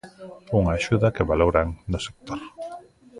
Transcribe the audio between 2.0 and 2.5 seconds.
sector.